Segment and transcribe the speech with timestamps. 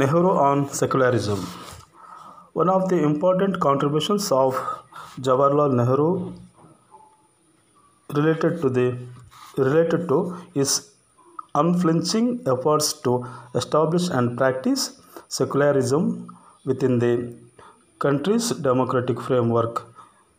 [0.00, 1.40] Nehru on secularism.
[2.52, 4.54] One of the important contributions of
[5.26, 6.34] Jawaharlal Nehru
[8.18, 8.86] related to the
[9.56, 10.18] related to
[10.54, 10.70] his
[11.60, 13.26] unflinching efforts to
[13.60, 14.82] establish and practice
[15.40, 16.04] secularism
[16.64, 17.12] within the
[17.98, 19.84] country's democratic framework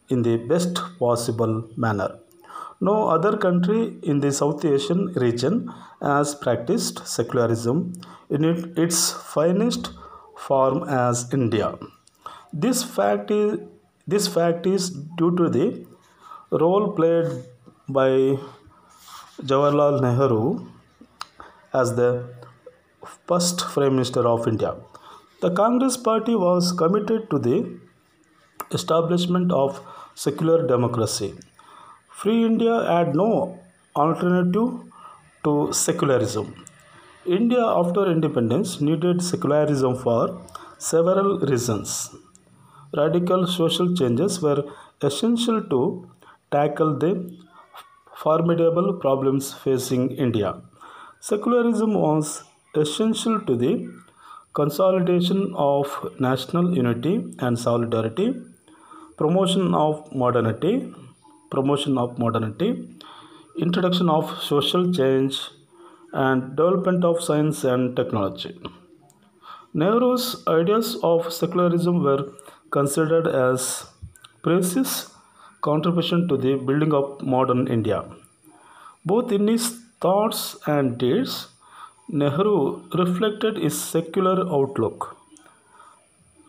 [0.07, 2.11] in the best possible manner.
[2.81, 5.71] No other country in the South Asian region
[6.01, 7.93] has practiced secularism
[8.29, 9.91] in it, its finest
[10.37, 11.77] form as India.
[12.53, 13.59] This fact is
[14.07, 15.85] this fact is due to the
[16.51, 17.27] role played
[17.87, 18.09] by
[19.49, 20.65] Jawaharlal Nehru
[21.73, 22.09] as the
[23.27, 24.75] first Prime Minister of India.
[25.41, 27.57] The Congress party was committed to the
[28.71, 29.79] establishment of
[30.15, 31.33] secular democracy.
[32.19, 33.57] Free India had no
[33.95, 34.71] alternative
[35.45, 36.47] to secularism.
[37.25, 40.41] India, after independence, needed secularism for
[40.77, 42.09] several reasons.
[43.01, 44.65] Radical social changes were
[45.01, 45.81] essential to
[46.51, 47.13] tackle the
[48.23, 50.61] formidable problems facing India.
[51.21, 52.43] Secularism was
[52.75, 53.73] essential to the
[54.51, 55.85] consolidation of
[56.19, 58.33] national unity and solidarity,
[59.15, 60.93] promotion of modernity,
[61.49, 62.87] promotion of modernity,
[63.59, 65.39] introduction of social change,
[66.13, 68.59] and development of science and technology.
[69.73, 72.31] Nehru's ideas of secularism were
[72.71, 73.85] considered as
[74.41, 75.11] precious
[75.61, 78.03] contribution to the building of modern India.
[79.05, 81.47] Both in his thoughts and deeds,
[82.07, 85.15] Nehru reflected his secular outlook.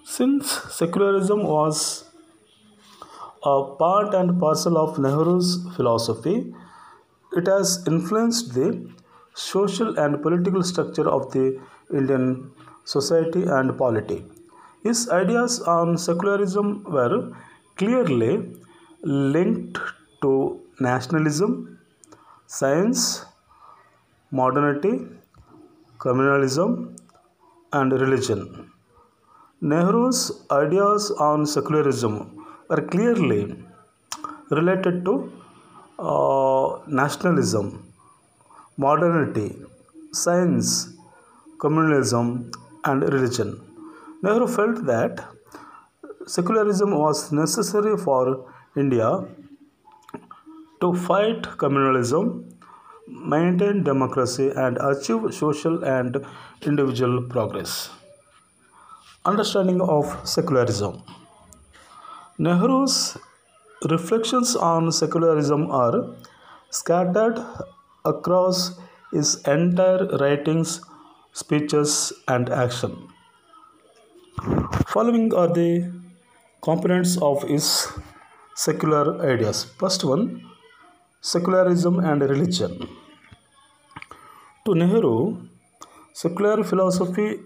[0.05, 2.05] Since secularism was
[3.45, 6.53] a part and parcel of Nehru's philosophy,
[7.33, 8.89] it has influenced the
[9.35, 11.61] social and political structure of the
[11.93, 12.51] Indian
[12.85, 14.25] society and polity.
[14.83, 17.33] His ideas on secularism were
[17.77, 18.53] clearly
[19.03, 19.79] linked
[20.23, 21.79] to nationalism,
[22.47, 23.25] science,
[24.31, 25.07] modernity,
[25.99, 26.99] communalism,
[27.73, 28.71] and religion.
[29.63, 32.40] Nehru's ideas on secularism
[32.71, 33.43] were clearly
[34.59, 35.15] related to
[35.99, 37.67] uh, nationalism,
[38.77, 39.49] modernity,
[40.13, 40.71] science,
[41.59, 42.27] communalism,
[42.85, 43.51] and religion.
[44.23, 45.25] Nehru felt that
[46.27, 49.11] secularism was necessary for India
[50.81, 52.27] to fight communalism,
[53.07, 56.25] maintain democracy, and achieve social and
[56.63, 57.91] individual progress.
[59.27, 61.03] Understanding of secularism.
[62.45, 63.19] Nehru's
[63.93, 65.97] reflections on secularism are
[66.71, 67.39] scattered
[68.07, 68.79] across
[69.13, 70.81] his entire writings,
[71.33, 72.93] speeches, and action.
[74.87, 75.93] Following are the
[76.63, 77.89] components of his
[78.55, 79.65] secular ideas.
[79.79, 80.43] First one
[81.21, 82.89] secularism and religion.
[84.65, 85.37] To Nehru,
[86.15, 87.41] secular philosophy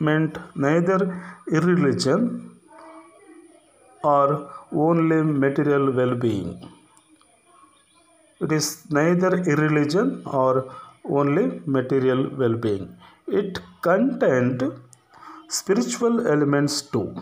[0.00, 0.98] meant neither
[1.46, 2.51] irreligion
[4.02, 6.50] or only material well being.
[8.40, 10.72] It is neither irreligion or
[11.04, 12.96] only material well being.
[13.28, 14.62] It contained
[15.48, 17.14] spiritual elements too.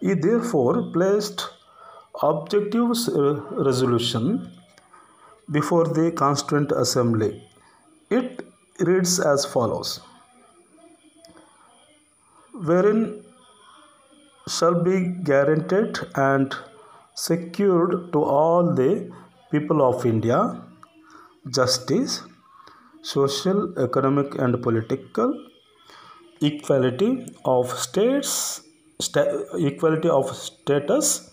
[0.00, 1.48] He therefore placed
[2.22, 3.34] objective uh,
[3.68, 4.50] resolution
[5.50, 7.42] before the Constituent Assembly.
[8.10, 8.46] It
[8.80, 10.00] reads as follows
[12.52, 13.24] Wherein
[14.48, 16.54] shall be guaranteed and
[17.14, 19.10] secured to all the
[19.50, 20.62] people of India.
[21.48, 22.22] Justice,
[23.02, 25.32] social, economic, and political
[26.40, 28.62] equality of states,
[29.00, 31.30] sta- equality of status,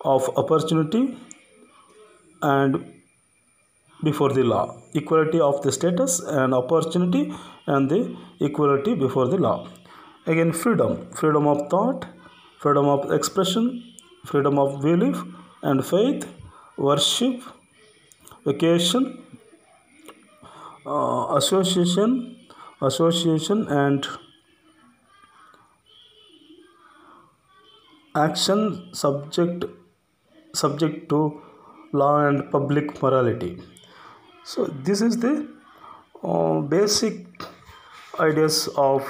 [0.00, 1.16] of opportunity,
[2.42, 2.92] and
[4.02, 4.82] before the law.
[4.94, 7.32] Equality of the status and opportunity
[7.66, 9.68] and the equality before the law
[10.26, 11.10] again freedom.
[11.12, 12.06] Freedom of thought
[12.62, 13.64] freedom of expression
[14.30, 15.22] freedom of belief
[15.62, 16.26] and faith
[16.88, 17.40] worship
[18.44, 19.06] vacation
[20.86, 22.12] uh, association
[22.90, 24.06] association and
[28.14, 29.64] action subject
[30.62, 31.20] subject to
[31.92, 33.58] law and public morality.
[34.44, 35.34] So this is the
[36.22, 37.26] uh, basic
[38.20, 39.02] ideas of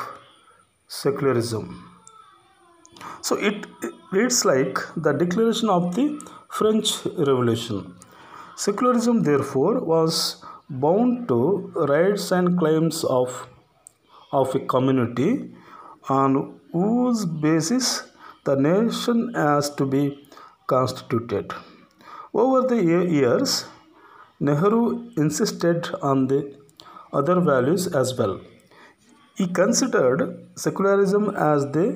[1.01, 1.67] secularism
[3.29, 3.67] so it
[4.17, 6.07] reads like the declaration of the
[6.59, 6.93] french
[7.29, 7.79] revolution
[8.67, 10.19] secularism therefore was
[10.85, 11.41] bound to
[11.93, 13.47] rights and claims of
[14.41, 15.31] of a community
[16.09, 17.89] on whose basis
[18.45, 20.03] the nation has to be
[20.67, 21.53] constituted.
[22.35, 23.67] Over the years,
[24.41, 26.57] Nehru insisted on the
[27.13, 28.41] other values as well.
[29.43, 30.21] He considered
[30.55, 31.87] secularism as the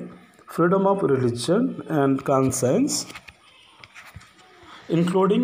[0.53, 3.05] freedom of religion and conscience,
[4.89, 5.43] including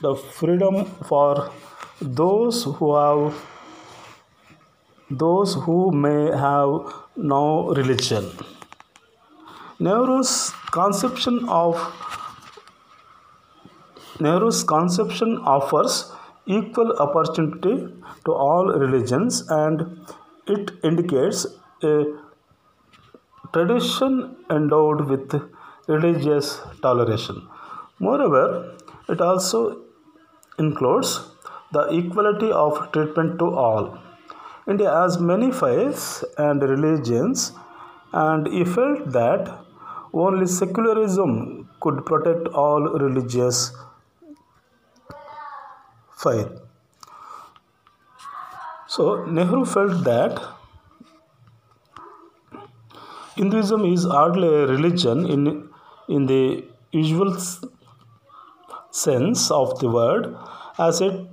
[0.00, 1.50] the freedom for
[2.00, 3.34] those who have
[5.22, 6.70] those who may have
[7.16, 8.30] no religion.
[9.80, 11.74] Nehru's conception of
[14.20, 16.00] Nehru's conception offers
[16.46, 17.76] equal opportunity
[18.24, 19.86] to all religions and
[20.46, 21.46] it indicates
[21.82, 22.04] a
[23.52, 25.34] tradition endowed with
[25.88, 27.48] religious toleration.
[27.98, 28.76] Moreover,
[29.08, 29.82] it also
[30.58, 31.20] includes
[31.72, 33.98] the equality of treatment to all.
[34.66, 37.52] India has many faiths and religions,
[38.12, 39.58] and he felt that
[40.12, 43.72] only secularism could protect all religious
[46.16, 46.59] faith.
[48.94, 50.40] So, Nehru felt that
[53.36, 55.68] Hinduism is hardly a religion in,
[56.08, 57.36] in the usual
[58.90, 60.36] sense of the word,
[60.76, 61.24] as it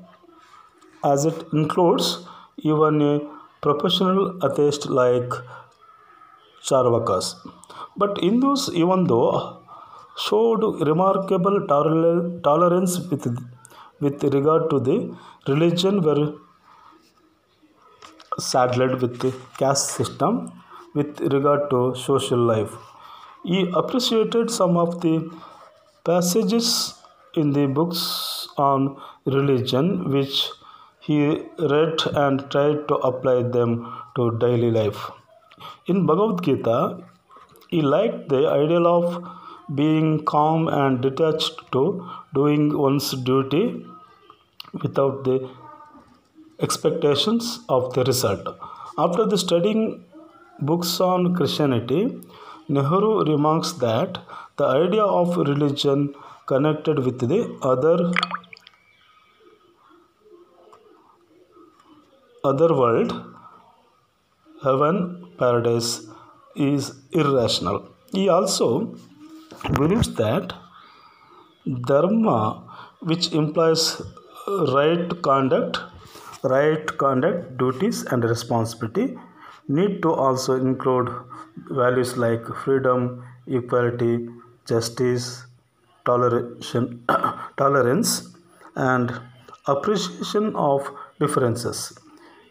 [1.04, 2.28] as it includes
[2.58, 3.14] even a
[3.62, 5.32] professional atheist like
[6.64, 7.36] Charvakas.
[7.96, 9.64] But Hindus, even though
[10.16, 13.26] showed remarkable tolerance with,
[14.00, 15.16] with regard to the
[15.48, 16.36] religion, were
[18.40, 20.52] saddled with the caste system
[20.94, 22.74] with regard to social life.
[23.44, 25.30] He appreciated some of the
[26.04, 26.96] passages
[27.36, 30.50] in the books on religion which
[31.00, 31.18] he
[31.74, 35.12] read and tried to apply them to daily life.
[35.86, 37.04] In Bhagavad Gita,
[37.70, 39.06] he liked the ideal of
[39.76, 41.84] being calm and detached to
[42.34, 43.86] doing one's duty
[44.82, 45.50] without the
[46.60, 48.48] expectations of the result.
[48.98, 50.04] After the studying
[50.60, 52.20] books on Christianity,
[52.68, 54.18] Nehru remarks that
[54.58, 56.16] the idea of religion
[56.48, 58.12] connected with the other
[62.44, 63.12] other world,
[64.64, 66.08] heaven, paradise
[66.56, 67.78] is irrational.
[68.14, 68.96] He also
[69.74, 70.54] believes that
[71.88, 72.64] dharma,
[73.02, 74.02] which implies
[74.48, 75.80] right conduct,
[76.50, 79.18] right conduct, duties, and responsibility,
[79.68, 81.10] need to also include
[81.70, 84.30] values like freedom, equality,
[84.66, 85.46] justice,
[86.06, 87.04] toleration,
[87.58, 88.36] tolerance,
[88.76, 89.20] and
[89.68, 90.90] appreciation of
[91.20, 91.98] differences.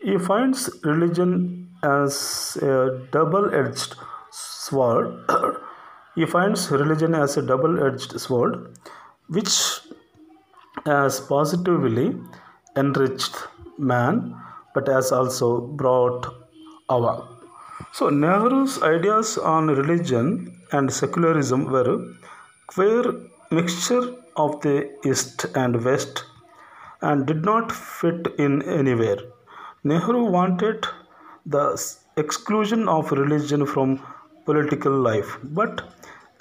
[0.02, 3.94] He finds religion as a double edged
[4.30, 5.30] sword.
[6.14, 8.76] he finds religion as a double edged sword
[9.28, 9.80] which
[10.84, 12.14] has positively
[12.76, 13.36] enriched
[13.78, 14.34] man
[14.74, 16.26] but has also brought
[16.88, 17.26] awe.
[17.92, 22.14] So, Nehru's ideas on religion and secularism were
[22.66, 23.04] queer
[23.50, 26.24] mixture of the East and West
[27.00, 29.18] and did not fit in anywhere.
[29.84, 30.86] Nehru wanted
[31.44, 31.80] the
[32.16, 34.00] exclusion of religion from
[34.44, 35.82] political life, but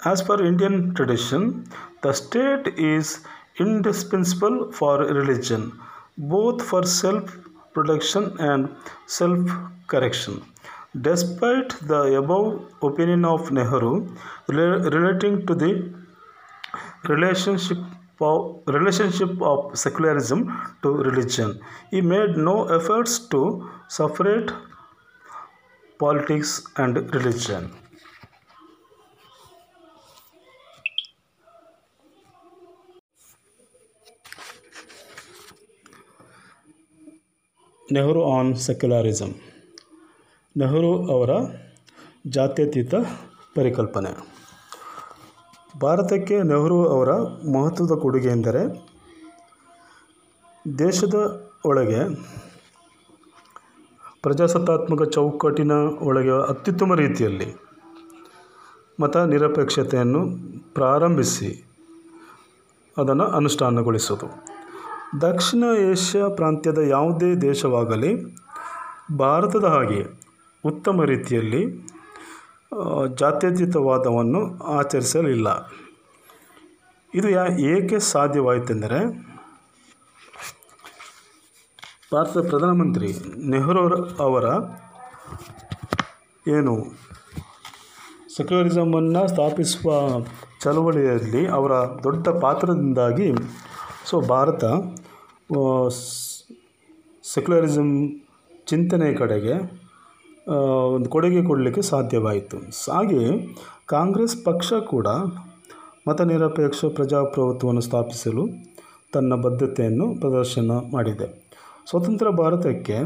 [0.04, 1.66] as per Indian tradition,
[2.02, 3.20] the state is
[3.58, 5.72] indispensable for religion,
[6.18, 7.36] both for self
[7.74, 8.74] protection and
[9.06, 9.48] self
[9.86, 10.42] correction.
[11.00, 14.08] Despite the above opinion of Nehru
[14.48, 15.72] rela- relating to the
[17.08, 17.78] relationship
[18.20, 20.40] relationship of secularism
[20.82, 21.60] to religion.
[21.90, 24.50] He made no efforts to separate
[25.98, 27.70] politics and religion.
[37.92, 39.34] Nehru on secularism
[40.56, 41.30] Nehru ಅವರ
[42.26, 42.94] ಜಾತ್ಯತೀತ
[43.54, 44.10] ಪರಿಕಲ್ಪನೆ.
[45.80, 47.10] ಭಾರತಕ್ಕೆ ನೆಹರು ಅವರ
[47.52, 48.62] ಮಹತ್ವದ ಕೊಡುಗೆ ಎಂದರೆ,
[50.78, 51.14] ದೇಶದ
[51.64, 52.00] ಒಳಗೆ
[54.22, 57.48] ಪ್ರಜಾಸತ್ತಾತ್ಮಕ ಚೌಕಟ್ಟಿನ ಒಳಗೆ ಅತ್ಯುತ್ತಮ ರೀತಿಯಲ್ಲಿ
[59.00, 60.22] ಮತ ನಿರಪೇಕ್ಷತೆಯನ್ನು
[60.74, 61.64] ಪ್ರಾರಂಭಿಸಿ,
[62.98, 64.55] ಅದನ್ನು ಅನುಷ್ಠಾನಗೊಳಿಸೋದು
[65.20, 68.36] ದಕ್ಷಿಣ ಏಷ್ಯಾ ಪ್ರಾಂತ್ಯದ ಯಾವುದೇ ದೇಶವಾಗಲಿ,
[69.16, 70.06] ಭಾರತದ ಹಾಗೆ
[70.64, 71.88] ಉತ್ತಮ ರೀತಿಯಲ್ಲಿ
[73.14, 75.70] ಜಾತ್ಯತೀತವಾದವನ್ನು ಆಚರಿಸಲಿಲ್ಲ.
[77.14, 79.26] ಇದು ಯಾ, ಏಕೆ ಸಾಧ್ಯವಾಯಿತೆಂದರೆ,
[82.14, 83.12] ಭಾರತದ ಪ್ರಧಾನಮಂತ್ರಿ
[83.48, 84.44] ನೆಹರು ಅವರ
[86.50, 86.84] ಏನು,
[88.36, 89.92] ಸೆಕ್ಯುಲರಿಸಮನ್ನು ಸ್ಥಾಪಿಸುವ
[90.62, 93.32] ಚಳವಳಿಯಲ್ಲಿ ಅವರ ದೊಡ್ಡ ಪಾತ್ರದಿಂದಾಗಿ,
[94.04, 94.64] ಸೊ, ಭಾರತ
[97.22, 98.20] ಸೆಕ್ಯುಲರಿಸಮ್
[98.66, 99.86] ಚಿಂತನೆಯ ಕಡೆಗೆ
[100.94, 102.56] ಒಂದು ಕೊಡುಗೆ ಕೊಡಲಿಕ್ಕೆ ಸಾಧ್ಯವಾಯಿತು.
[102.92, 103.54] ಹಾಗೆ
[103.86, 105.06] ಕಾಂಗ್ರೆಸ್ ಪಕ್ಷ ಕೂಡ
[106.08, 108.46] ಮತನಿರಪೇಕ್ಷ ಪ್ರಜಾಪ್ರಭುತ್ವವನ್ನು ಸ್ಥಾಪಿಸಲು
[109.12, 111.48] ತನ್ನ ಬದ್ಧತೆಯನ್ನು ಪ್ರದರ್ಶನ ಮಾಡಿದೆ.
[111.88, 112.98] ಸ್ವತಂತ್ರ ಭಾರತಕ್ಕೆ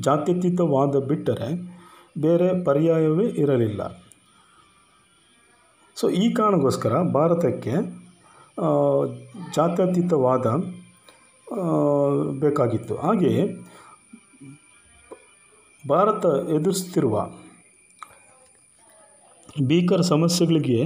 [0.00, 1.78] ಜಾತ್ಯತೀತವಾದ ಬಿಟ್ಟರೆ
[2.20, 4.02] ಬೇರೆ ಪರ್ಯಾಯವೇ ಇರಲಿಲ್ಲ.
[5.96, 7.70] ಸೊ, ಈ ಕಾರಣಕ್ಕೋಸ್ಕರ ಭಾರತಕ್ಕೆ
[9.54, 10.46] ಜಾತ್ಯತೀತವಾದ
[12.40, 12.96] ಬೇಕಾಗಿತ್ತು.
[12.96, 13.66] ಹಾಗೆಯೇ
[15.88, 17.30] ಭಾರತ ಎದುರಿಸ್ತಿರುವ
[19.62, 20.84] ಭೀಕರ ಸಮಸ್ಯೆಗಳಿಗೆ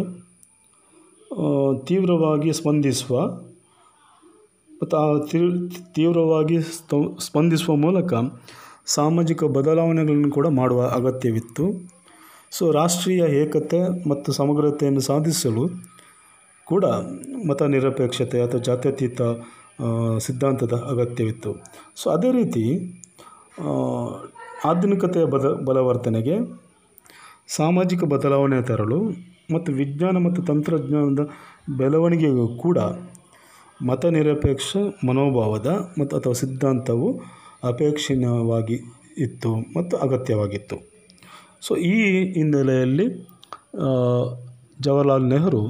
[1.85, 3.21] ತೀವ್ರವಾಗಿ ಸ್ಪಂದಿಸುವ
[4.83, 6.63] ಮತ್ತು ಆ ತೀವ್- ತೀವ್ರವಾಗಿ
[7.21, 8.13] ಸ್ಪಂದಿಸುವ ಮೂಲಕ
[8.87, 11.93] ಸಾಮಾಜಿಕ ಬದಲಾವಣೆಗಳನ್ನು ಕೂಡ ಮಾಡುವ ಅಗತ್ಯವಿತ್ತು.
[12.51, 15.69] ಸೊ, ರಾಷ್ಟ್ರೀಯ ಏಕತೆ ಮತ್ತು ಸಮಗ್ರತೆಯನ್ನು ಸಾಧಿಸಲು
[16.65, 16.85] ಕೂಡ
[17.49, 19.23] ಮತ ನಿರಪೇಕ್ಷತೆ ಅಥವಾ ಜಾತ್ಯತೀತ
[20.27, 21.51] ಸಿದ್ಧಾಂತದ ಅಗತ್ಯವಿತ್ತು.
[21.97, 22.65] ಸೊ ಅದೇ ರೀತಿ
[24.71, 26.37] ಆಧುನಿಕತೆಯ ಬದ, ಬಲವರ್ಧನೆಗೆ
[27.59, 28.99] ಸಾಮಾಜಿಕ ಬದಲಾವಣೆ ತರಲು
[29.55, 31.23] ಮತ್ತು ವಿಜ್ಞಾನ ಮತ್ತು ತಂತ್ರಜ್ಞಾನದ
[31.79, 32.79] ಬೆಳವಣಿಗೆಗೂ ಕೂಡ
[33.81, 34.71] ಮತ ನಿರಪೇಕ್ಷ
[35.09, 37.09] ಮನೋಭಾವದ ಮತ್ತು ಅಥವಾ ಸಿದ್ಧಾಂತವು
[37.65, 38.77] ಅಪೇಕ್ಷಣೀಯವಾಗಿ
[39.19, 40.77] ಇತ್ತು ಮತ್ತು ಅಗತ್ಯವಾಗಿತ್ತು.
[41.63, 41.95] ಸೊ ಈ
[42.37, 43.07] ಹಿನ್ನೆಲೆಯಲ್ಲಿ
[44.81, 45.63] ಜವಾಹರ್ಲಾಲ್ ನೆಹರು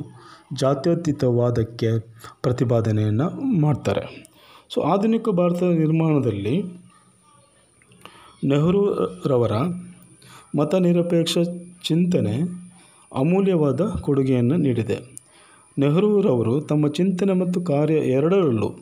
[0.54, 1.98] ಜಾತ್ಯತೀತವಾದಕ್ಕೆ
[2.42, 4.32] ಪ್ರತಿಪಾದನೆಯನ್ನು ಮಾಡ್ತಾರೆ.
[4.74, 6.62] ಸೊ, ಆಧುನಿಕ ಭಾರತದ ನಿರ್ಮಾಣದಲ್ಲಿ
[8.44, 9.52] ನೆಹರೂರವರ
[10.58, 11.38] ಮತ ನಿರಪೇಕ್ಷ
[11.84, 12.40] ಚಿಂತನೆ
[13.14, 14.98] ಅಮೂಲ್ಯವಾದ ಕೊಡುಗೆಯನ್ನು ನೀಡಿದೆ.
[15.78, 18.72] ನೆಹರೂರವರು ತಮ್ಮ ಚಿಂತನೆ ಮತ್ತು ಕಾರ್ಯ ಎರಡರಲ್ಲೂ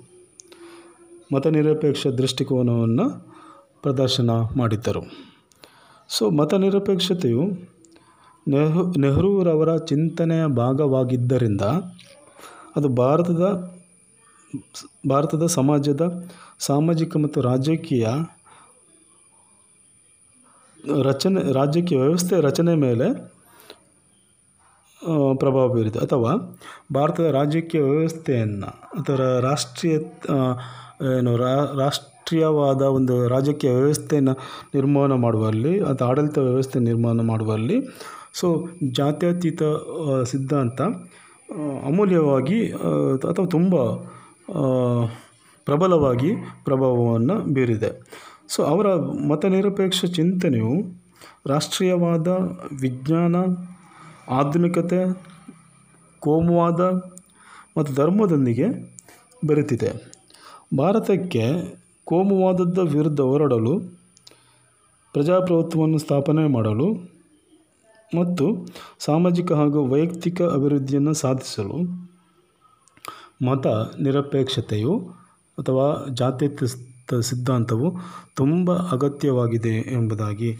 [1.35, 3.35] ಮತ ನಿರಪೇಕ್ಷ ದೃಷ್ಟಿಕೋನವನ್ನು
[3.83, 5.03] ಪ್ರದರ್ಶನ ಮಾಡಿದ್ದರು.
[6.09, 6.55] ಸೊ, ಮತ
[8.53, 11.65] ನೆಹರು ನೆಹರೂರವರ ಚಿಂತನೆಯ ಭಾಗವಾಗಿದ್ದರಿಂದ
[12.77, 13.45] ಅದು ಭಾರತದ
[15.09, 16.03] ಭಾರತದ ಸಮಾಜದ
[16.59, 18.07] ಸಾಮಾಜಿಕ ಮತ್ತು ರಾಜಕೀಯ
[21.03, 23.07] ರಚನೆ, ರಾಜಕೀಯ ವ್ಯವಸ್ಥೆ ರಚನೆ ಮೇಲೆ
[25.39, 25.99] ಪ್ರಭಾವ ಬೀರಿದೆ.
[25.99, 26.33] ಅಥವಾ
[26.95, 29.97] ಭಾರತದ ರಾಜಕೀಯ ವ್ಯವಸ್ಥೆಯನ್ನು ಅಥವಾ ರಾಷ್ಟ್ರೀಯ
[31.11, 31.33] ಏನು
[31.79, 34.35] ರಾಷ್ಟ್ರೀಯವಾದ ಒಂದು ರಾಜಕೀಯ ವ್ಯವಸ್ಥೆಯನ್ನು
[34.75, 37.77] ನಿರ್ಮಾಣ ಮಾಡುವಲ್ಲಿ ಅಥವಾ ಆಡಳಿತ ವ್ಯವಸ್ಥೆ ನಿರ್ಮಾಣ ಮಾಡುವಲ್ಲಿ
[38.35, 39.63] ಸೊ ಜಾತ್ಯತೀತ
[40.25, 40.81] ಸಿದ್ಧಾಂತ
[41.87, 42.59] ಅಮೂಲ್ಯವಾಗಿ
[43.31, 43.75] ಅಥವಾ ತುಂಬ
[45.67, 46.31] ಪ್ರಬಲವಾಗಿ
[46.65, 47.91] ಪ್ರಭಾವವನ್ನು ಬೀರಿದೆ.
[48.49, 48.87] ಸೊ ಅವರ
[49.29, 50.75] ಮತ ನಿರಪೇಕ್ಷ ಚಿಂತನೆಯು
[51.47, 52.29] ರಾಷ್ಟ್ರೀಯವಾದ
[52.81, 53.37] ವಿಜ್ಞಾನ,
[54.29, 55.01] ಆಧುನಿಕತೆ,
[56.21, 56.81] ಕೋಮುವಾದ
[57.77, 58.67] ಮತ್ತು ಧರ್ಮದೊಂದಿಗೆ
[59.47, 59.91] ಬೆರೆತಿದೆ.
[60.79, 61.45] ಭಾರತಕ್ಕೆ
[62.05, 63.75] ಕೋಮುವಾದದ ವಿರುದ್ಧ ಹೋರಾಡಲು,
[65.13, 66.89] ಪ್ರಜಾಪ್ರಭುತ್ವವನ್ನು ಸ್ಥಾಪನೆ ಮಾಡಲು
[68.15, 68.45] ಮತ್ತು
[68.99, 71.77] ಸಾಮಾಜಿಕ ಹಾಗೂ ವೈಯಕ್ತಿಕ ಅಭಿವೃದ್ಧಿಯನ್ನು ಸಾಧಿಸಲು
[73.43, 73.67] ಮತ
[74.01, 74.95] ನಿರಪೇಕ್ಷತೆಯು
[75.59, 76.65] ಅಥವಾ ಜಾತ್ಯತ
[77.23, 77.89] ಸಿದ್ಧಾಂತವು
[78.37, 80.51] ತುಂಬ ಅಗತ್ಯವಾಗಿದೆ ಎಂಬುದಾಗಿ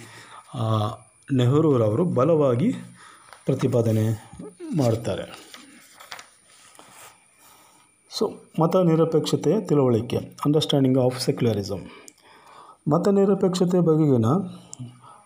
[1.33, 2.71] ನೆಹರೂರವರು ಬಲವಾಗಿ
[3.47, 4.05] ಪ್ರತಿಪಾದನೆ
[4.77, 5.27] ಮಾಡ್ತಾರೆ
[8.11, 8.27] ಸೊ
[8.61, 10.17] ಮತ ನಿರಪೇಕ್ಷತೆಯ ತಿಳುವಳಿಕೆ
[10.47, 11.85] ಅಂಡರ್ಸ್ಟ್ಯಾಂಡಿಂಗ್ ಆಫ್ ಸೆಕ್ಯುಲರಿಸಮ್
[12.91, 14.29] ಮತ ನಿರಪೇಕ್ಷತೆ ಬಗೆಗಿನ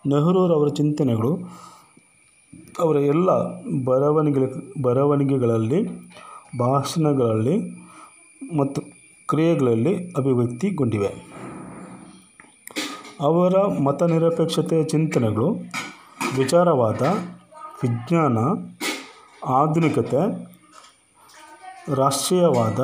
[0.07, 1.31] ನೆಹರೂರವರ ಚಿಂತನೆಗಳು
[2.79, 3.29] ಅವರ ಎಲ್ಲ
[3.85, 5.79] ಬರವಣಿಗೆ ಬರವಣಿಗೆಗಳಲ್ಲಿ,
[6.59, 7.55] ಭಾಷಣಗಳಲ್ಲಿ
[8.57, 8.81] ಮತ್ತು
[9.27, 11.11] ಕ್ರಿಯೆಗಳಲ್ಲಿ ಅಭಿವ್ಯಕ್ತಿಗೊಂಡಿವೆ.
[13.21, 15.49] ಅವರ ಮತನಿರಪೇಕ್ಷತೆಯ ಚಿಂತನೆಗಳು,
[16.37, 17.01] ವಿಚಾರವಾದ,
[17.83, 18.37] ವಿಜ್ಞಾನ,
[19.45, 20.23] ಆಧುನಿಕತೆ,
[21.93, 22.79] ರಾಷ್ಟ್ರೀಯವಾದ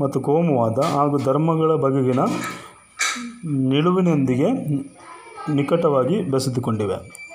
[0.00, 2.20] ಮತ್ತು ಕೋಮುವಾದ ಹಾಗೂ ಧರ್ಮಗಳ ಬಗೆಗಿನ
[3.68, 4.48] ನಿಲುವಿನೊಂದಿಗೆ
[5.54, 7.28] ನಿಕಟವಾಗಿ ಬೆಸೆದುಕೊಂಡಿವೆ.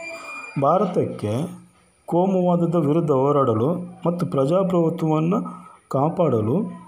[0.61, 1.63] ಭಾರತಕ್ಕೆ
[2.05, 6.83] ಕೋಮುವಾದದ ವಿರುದ್ಧ ಹೋರಾಡಲು ಮತ್ತು ಪ್ರಜಾಪ್ರಭುತ್ವವನ್ನು ಕಾಪಾಡಲು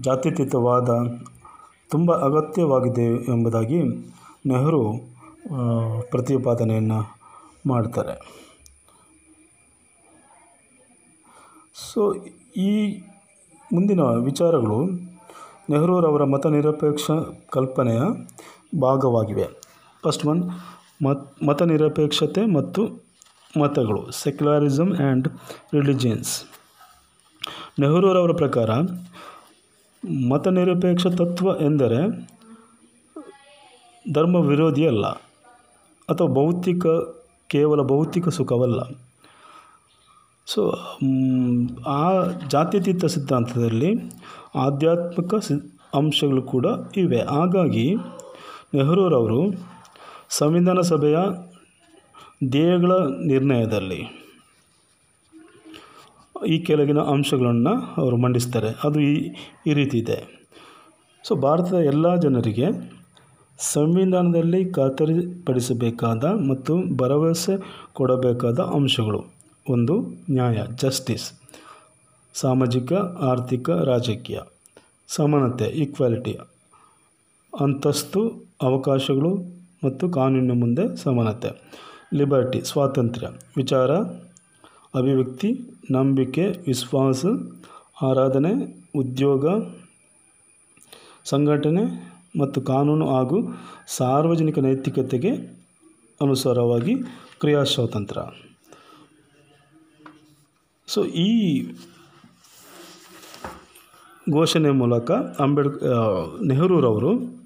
[0.00, 0.88] ಜಾತ್ಯತೀತವಾದ
[1.90, 3.82] ತುಂಬ ಅಗತ್ಯವಾಗಿದೆ ಎಂಬುದಾಗಿ
[4.46, 4.92] ನೆಹರು
[6.10, 7.16] ಪ್ರತಿಪಾದನೆಯನ್ನು
[7.66, 8.42] ಮಾಡ್ತಾರೆ.
[11.92, 12.14] ಸೊ,
[12.56, 13.00] ಈ
[13.74, 14.86] ಮುಂದಿನ ವಿಚಾರಗಳು
[15.70, 17.10] ನೆಹರೂರವರ ಮತ ನಿರಪೇಕ್ಷ
[17.50, 18.00] ಕಲ್ಪನೆಯ
[18.80, 19.61] ಭಾಗವಾಗಿವೆ.
[20.04, 20.40] ಫಸ್ಟ್ ಒನ್
[21.04, 22.82] ಮತ್ ಮತ ನಿರಪೇಕ್ಷತೆ ಮತ್ತು
[23.56, 25.28] ಮತಗಳು ಸೆಕ್ಯುಲಾರಿಸಮ್ ಆ್ಯಂಡ್
[25.74, 26.32] ರಿಲಿಜಿಯನ್ಸ್
[27.80, 28.70] ನೆಹರೂರವರ ಪ್ರಕಾರ
[30.28, 32.00] ಮತ ನಿರಪೇಕ್ಷ ತತ್ವ ಎಂದರೆ
[34.12, 35.06] ಧರ್ಮ ವಿರೋಧಿಯಲ್ಲ
[36.08, 36.86] ಅಥವಾ ಭೌತಿಕ
[37.50, 38.80] ಕೇವಲ ಭೌತಿಕ ಸುಖವಲ್ಲ
[40.46, 40.62] ಸೊ
[41.88, 42.00] ಆ
[42.48, 43.90] ಜಾತ್ಯತೀತ ಸಿದ್ಧಾಂತದಲ್ಲಿ
[44.56, 45.54] ಆಧ್ಯಾತ್ಮಿಕ ಸಿ
[45.94, 46.66] ಅಂಶಗಳು ಕೂಡ
[46.96, 47.86] ಇವೆ ಹಾಗಾಗಿ
[48.74, 49.40] ನೆಹರೂರವರು
[50.38, 51.18] ಸಂವಿಧಾನ ಸಭೆಯ
[52.50, 52.92] ಧ್ಯೇಯಗಳ
[53.26, 54.00] ನಿರ್ಣಯದಲ್ಲಿ
[56.48, 58.70] ಈ ಕೆಳಗಿನ ಅಂಶಗಳನ್ನು ಅವರು ಮಂಡಿಸ್ತಾರೆ.
[58.86, 59.14] ಅದು ಈ
[59.66, 60.18] ಈ ರೀತಿ ಇದೆ.
[61.24, 62.68] ಸೊ ಭಾರತದ ಎಲ್ಲ ಜನರಿಗೆ
[63.58, 67.54] ಸಂವಿಧಾನದಲ್ಲಿ ಖಾತರಿಪಡಿಸಬೇಕಾದ ಮತ್ತು ಭರವಸೆ
[67.92, 69.20] ಕೊಡಬೇಕಾದ ಅಂಶಗಳು.
[69.66, 69.94] ಒಂದು,
[70.30, 71.26] ನ್ಯಾಯ, ಜಸ್ಟಿಸ್,
[72.34, 72.92] ಸಾಮಾಜಿಕ,
[73.30, 74.38] ಆರ್ಥಿಕ, ರಾಜಕೀಯ,
[75.08, 76.34] ಸಮಾನತೆ ಈಕ್ವಾಲಿಟಿ
[77.52, 78.22] ಅಂತಸ್ತು,
[78.62, 81.50] ಅವಕಾಶಗಳು ಮತ್ತು ಕಾನೂನಿನ ಮುಂದೆ ಸಮಾನತೆ.
[82.14, 83.90] ಲಿಬರ್ಟಿ, ಸ್ವಾತಂತ್ರ್ಯ, ವಿಚಾರ,
[84.94, 85.48] ಅಭಿವ್ಯಕ್ತಿ,
[85.90, 87.22] ನಂಬಿಕೆ, ವಿಶ್ವಾಸ,
[88.02, 88.52] ಆರಾಧನೆ,
[88.94, 89.46] ಉದ್ಯೋಗ,
[91.24, 91.84] ಸಂಘಟನೆ
[92.40, 93.38] ಮತ್ತು ಕಾನೂನು ಹಾಗೂ
[93.86, 95.32] ಸಾರ್ವಜನಿಕ ನೈತಿಕತೆಗೆ
[96.20, 96.94] ಅನುಸಾರವಾಗಿ
[97.40, 98.22] ಕ್ರಿಯಾ ಸ್ವಾತಂತ್ರ್ಯ
[100.88, 101.28] ಸೊ ಈ
[104.32, 105.82] ಘೋಷಣೆ ಮೂಲಕ ಅಂಬೇಡ್ಕರ್
[106.46, 107.41] ನೆಹರೂರವರು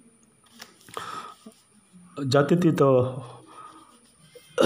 [2.25, 2.83] ಜಾತ್ಯತೀತ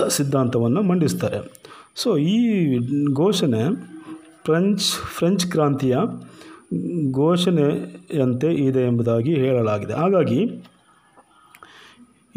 [0.09, 1.61] ಸಿದ್ಧಾಂತವನ್ನು ಮಂಡಿಸ್ತಾರೆ.
[1.95, 2.79] ಸೊ ಈ
[3.13, 3.91] ಘೋಷಣೆ
[4.45, 5.97] ಫ್ರೆಂಚ್ ಫ್ರೆಂಚ್ ಕ್ರಾಂತಿಯ
[7.13, 9.93] ಘೋಷಣೆಯಂತೆ ಇದೆ ಎಂಬುದಾಗಿ ಹೇಳಲಾಗಿದೆ.
[9.93, 10.65] ಹಾಗಾಗಿ,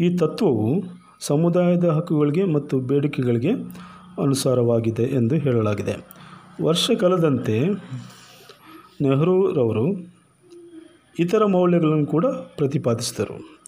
[0.00, 0.82] ಈ ತತ್ವವು
[1.20, 3.52] ಸಮುದಾಯದ ಹಕ್ಕುಗಳಿಗೆ ಮತ್ತು ಬೇಡಿಕೆಗಳಿಗೆ
[4.22, 5.96] ಅನುಸಾರವಾಗಿದೆ ಎಂದು ಹೇಳಲಾಗಿದೆ.
[6.62, 7.60] ವರ್ಷ ಕಳೆದಂತೆ
[9.00, 10.14] ನೆಹರೂರವರು
[11.18, 13.63] ಇತರ ಮೌಲ್ಯಗಳನ್ನು ಕೂಡ ಪ್ರತಿಪಾದಿಸಿದರು.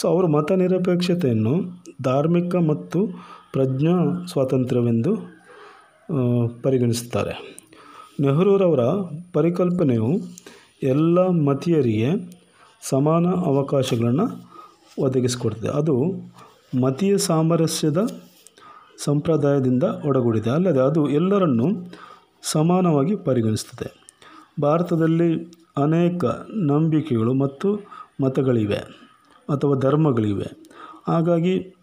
[0.00, 1.54] ಸೊ ಅವರು ಮತ ನಿರಪೇಕ್ಷತೆಯನ್ನು
[2.02, 2.98] ಧಾರ್ಮಿಕ ಮತ್ತು
[3.52, 3.94] ಪ್ರಜ್ಞಾ
[4.30, 5.12] ಸ್ವಾತಂತ್ರ್ಯವೆಂದು
[6.62, 7.34] ಪರಿಗಣಿಸುತ್ತಾರೆ.
[8.20, 8.82] ನೆಹರೂರವರ
[9.32, 10.10] ಪರಿಕಲ್ಪನೆಯು
[10.82, 12.10] ಎಲ್ಲ ಮತೀಯರಿಗೆ
[12.90, 14.26] ಸಮಾನ ಅವಕಾಶಗಳನ್ನು
[14.98, 15.68] ಒದಗಿಸಿಕೊಡ್ತದೆ.
[15.68, 15.96] ಅದು
[16.80, 18.00] ಮತೀಯ ಸಾಮರಸ್ಯದ
[19.04, 20.50] ಸಂಪ್ರದಾಯದಿಂದ ಒಡಗೂಡಿದೆ.
[20.50, 21.68] ಅಲ್ಲದೆ ಅದು ಎಲ್ಲರನ್ನೂ
[22.52, 23.88] ಸಮಾನವಾಗಿ ಪರಿಗಣಿಸುತ್ತದೆ.
[24.62, 25.30] ಭಾರತದಲ್ಲಿ
[25.76, 26.24] ಅನೇಕ
[26.70, 27.68] ನಂಬಿಕೆಗಳು ಮತ್ತು
[28.22, 28.80] ಮತಗಳಿವೆ.
[29.50, 30.46] ಅಥವಾ ಧರ್ಮಗಳಿವೆ.
[31.08, 31.74] ಹಾಗಾಗಿ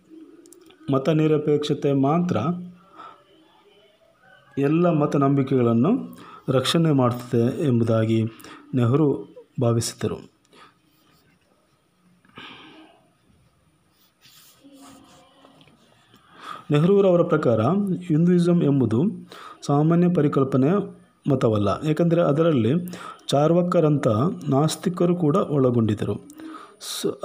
[0.93, 2.37] ಮತ ನಿರಪೇಕ್ಷತೆ ಮಾತ್ರ
[4.57, 6.17] ಎಲ್ಲ ಮತ ನಂಬಿಕೆಗಳನ್ನು
[6.49, 8.23] ರಕ್ಷಣೆ ಮಾಡುತ್ತದೆ ಎಂಬುದಾಗಿ
[8.75, 10.37] ನೆಹರು ಭಾವಿಸಿದರು.
[16.71, 17.61] ನೆಹರೂರವರ ಪ್ರಕಾರ
[18.07, 19.03] ಹಿಂದೂಯಿಸಮ್ ಎಂಬುದು
[19.65, 20.71] ಸಾಮಾನ್ಯ ಪರಿಕಲ್ಪನೆಯ
[21.31, 21.87] ಮತವಲ್ಲ.
[21.87, 22.71] ಏಕೆಂದರೆ ಅದರಲ್ಲಿ
[23.27, 24.07] ಚಾರ್ವಕ್ಕರಂಥ
[24.49, 26.36] ನಾಸ್ತಿಕರು ಕೂಡ ಒಳಗೊಂಡಿದ್ದರು.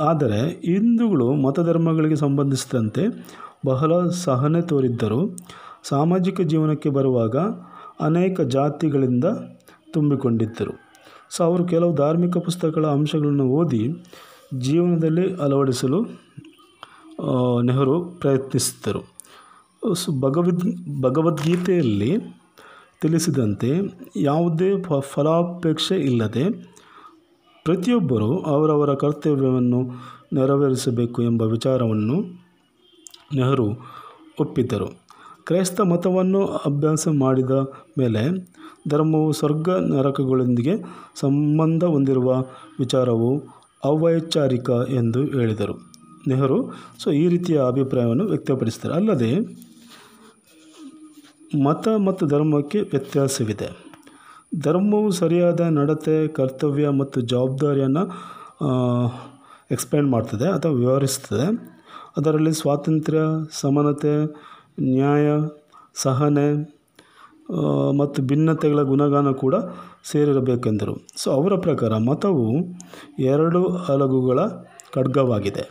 [0.00, 3.26] ಆದರೆ ಹಿಂದೂಗಳು ಮತಧರ್ಮಗಳಿಗೆ ಸಂಬಂಧಿಸಿದಂತೆ
[3.66, 5.36] ಬಹಳ ಸಹನೆ ತೋರಿದ್ದರು.
[5.82, 7.36] ಸಾಮಾಜಿಕ ಜೀವನಕ್ಕೆ ಬರುವಾಗ
[8.00, 9.24] ಅನೇಕ ಜಾತಿಗಳಿಂದ
[9.92, 10.72] ತುಂಬಿಕೊಂಡಿದ್ದರು.
[11.30, 13.94] ಸೊ, ಅವರು ಕೆಲವು ಧಾರ್ಮಿಕ ಪುಸ್ತಕಗಳ ಅಂಶಗಳನ್ನು ಓದಿ
[14.58, 16.02] ಜೀವನದಲ್ಲಿ ಅಳವಡಿಸಲು
[17.62, 19.14] ನೆಹರು ಪ್ರಯತ್ನಿಸಿದ್ದರು.
[19.94, 22.18] ಸೊ, ಭಗವದ್, ಭಗವದ್ಗೀತೆಯಲ್ಲಿ
[23.00, 23.80] ತಿಳಿಸಿದಂತೆ
[24.16, 26.71] ಯಾವುದೇ ಫಲಾಪೇಕ್ಷೆ ಇಲ್ಲದೆ
[27.64, 29.80] ಪ್ರತಿಯೊಬ್ಬರೂ ಅವರವರ ಕರ್ತವ್ಯವನ್ನು
[30.32, 32.16] ನೆರವೇರಿಸಬೇಕು ಎಂಬ ವಿಚಾರವನ್ನು
[33.34, 33.66] ನೆಹರು
[34.40, 34.88] ಒಪ್ಪಿದ್ದರು.
[35.44, 37.50] ಕ್ರೈಸ್ತ ಮತವನ್ನು ಅಭ್ಯಾಸ ಮಾಡಿದ
[37.98, 38.22] ಮೇಲೆ
[38.88, 40.74] ಧರ್ಮವು ಸ್ವರ್ಗ ನರಕಗಳೊಂದಿಗೆ
[41.14, 42.40] ಸಂಬಂಧ ಹೊಂದಿರುವ
[42.78, 43.30] ವಿಚಾರವು
[43.84, 45.74] ಅವೈಚಾರಿಕ ಎಂದು ಹೇಳಿದರು.
[46.28, 46.58] ನೆಹರು
[46.98, 48.92] ಸೊ ಈ ರೀತಿಯ ಅಭಿಪ್ರಾಯವನ್ನು ವ್ಯಕ್ತಪಡಿಸಿದರು.
[48.92, 49.30] ಅಲ್ಲದೆ
[51.64, 53.91] ಮತ ಮತ್ತು ಧರ್ಮಕ್ಕೆ ವ್ಯತ್ಯಾಸವಿದೆ.
[54.60, 58.04] ಧರ್ಮವು ಸರಿಯಾದ ನಡತೆ, ಕರ್ತವ್ಯ ಮತ್ತು ಜವಾಬ್ದಾರಿಯನ್ನು
[59.70, 61.46] ಎಕ್ಸ್ಪ್ಲೇನ್ ಮಾಡ್ತದೆ ಅಥವಾ ವಿವರಿಸ್ತದೆ.
[62.16, 63.20] ಅದರಲ್ಲಿ ಸ್ವಾತಂತ್ರ್ಯ,
[63.52, 64.14] ಸಮಾನತೆ,
[64.80, 65.26] ನ್ಯಾಯ,
[65.94, 66.48] ಸಹನೆ
[67.98, 69.54] ಮತ್ತು ಭಿನ್ನತೆಗಳ ಗುಣಗಾನ ಕೂಡ
[70.04, 70.94] ಸೇರಿರಬೇಕೆಂದರು.
[71.16, 72.46] ಸೊ ಅವರ ಪ್ರಕಾರ ಮತವು
[73.18, 74.40] ಎರಡು ಹಲಗುಗಳ
[74.94, 75.64] ಖಡ್ಗವಾಗಿದೆ.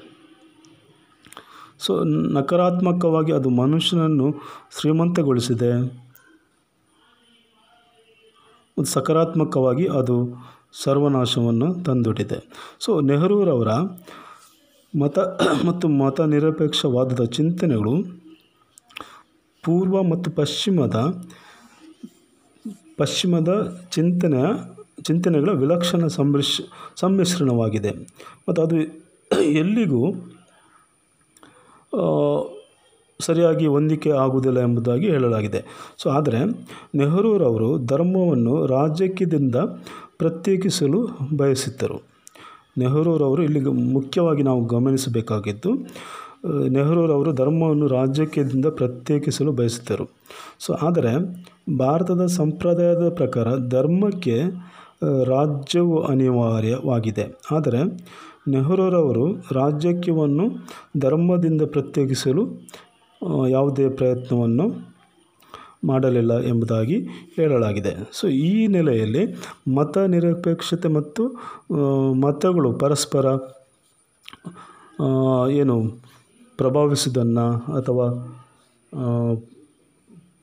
[1.80, 4.28] ಸೊ ನಕಾರಾತ್ಮಕವಾಗಿ ಅದು ಮನುಷ್ಯನನ್ನು
[4.80, 5.72] ಶ್ರೀಮಂತಗೊಳಿಸಿದೆ.
[8.78, 10.16] ಸಕಾರಾತ್ಮಕವಾಗಿ ಅದು
[10.74, 12.40] ಸರ್ವನಾಶವನ್ನು ತಂದೊಡ್ಡಿದೆ.
[12.80, 13.68] ಸೊ ನೆಹರೂರವರ
[14.96, 15.20] ಮತ
[15.68, 17.94] ಮತ್ತು ಮತ ನಿರಪೇಕ್ಷವಾದದ ಚಿಂತನೆಗಳು
[19.64, 20.98] ಪೂರ್ವ ಮತ್ತು ಪಶ್ಚಿಮದ
[22.98, 23.52] ಪಶ್ಚಿಮದ
[23.92, 24.48] ಚಿಂತನೆಯ
[25.04, 26.62] ಚಿಂತನೆಗಳ ವಿಲಕ್ಷಣ ಸಂಮಿಶ್,
[26.96, 27.92] ಸಮ್ಮಿಶ್ರಣವಾಗಿದೆ.
[28.50, 28.76] ಮತ್ತು ಅದು
[29.44, 30.04] ಎಲ್ಲಿಗೂ
[33.22, 35.62] ಸರಿಯಾಗಿ ಹೊಂದಿಕೆ ಆಗುವುದಿಲ್ಲ ಎಂಬುದಾಗಿ ಹೇಳಲಾಗಿದೆ.
[35.98, 36.40] ಸೊ ಆದರೆ
[36.96, 39.58] ನೆಹರೂರವರು ಧರ್ಮವನ್ನು ರಾಜಕೀಯದಿಂದ
[40.18, 41.02] ಪ್ರತ್ಯೇಕಿಸಲು
[41.34, 41.98] ಬಯಸಿದ್ದರು.
[42.78, 43.62] ನೆಹರೂರವರು ಇಲ್ಲಿ
[43.98, 45.72] ಮುಖ್ಯವಾಗಿ ನಾವು ಗಮನಿಸಬೇಕಾಗಿದ್ದು,
[46.70, 50.06] ನೆಹರೂರವರು ಧರ್ಮವನ್ನು ರಾಜಕೀಯದಿಂದ ಪ್ರತ್ಯೇಕಿಸಲು ಬಯಸಿದ್ದರು.
[50.60, 51.12] ಸೊ ಆದರೆ
[51.78, 54.36] ಭಾರತದ ಸಂಪ್ರದಾಯದ ಪ್ರಕಾರ ಧರ್ಮಕ್ಕೆ
[55.26, 57.26] ರಾಜ್ಯವು ಅನಿವಾರ್ಯವಾಗಿದೆ.
[57.52, 57.82] ಆದರೆ
[58.48, 60.46] ನೆಹರೂರವರು ರಾಜಕೀಯವನ್ನು
[61.00, 62.44] ಧರ್ಮದಿಂದ ಪ್ರತ್ಯೇಕಿಸಲು
[63.50, 64.92] ಯಾವುದೇ ಪ್ರಯತ್ನವನ್ನು
[65.86, 67.96] ಮಾಡಲಿಲ್ಲ ಎಂಬುದಾಗಿ ಹೇಳಲಾಗಿದೆ.
[68.12, 69.24] ಸೊ ಈ ನೆಲೆಯಲ್ಲಿ
[69.76, 71.24] ಮತ ನಿರಪೇಕ್ಷತೆ ಮತ್ತು
[72.22, 73.26] ಮತಗಳು ಪರಸ್ಪರ
[75.50, 75.90] ಏನು
[76.58, 78.08] ಪ್ರಭಾವಿಸುವುದನ್ನು ಅಥವಾ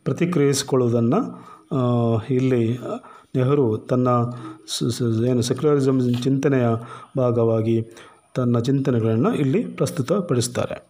[0.05, 1.21] ಪ್ರತಿಕ್ರಿಯಿಸಿಕೊಳ್ಳುವುದನ್ನು
[2.31, 2.79] ಇಲ್ಲಿ
[3.35, 4.09] ನೆಹರು ತನ್ನ
[5.27, 6.69] ಏನು ಸೆಕ್ಯುಲರಿಸಮ್ ಚಿಂತನೆಯ
[7.19, 7.77] ಭಾಗವಾಗಿ
[8.35, 10.88] ತನ್ನ ಚಿಂತನೆಗಳನ್ನು ಇಲ್ಲಿ ಪ್ರಸ್ತುತಪಡಿಸ್ತಾರೆ.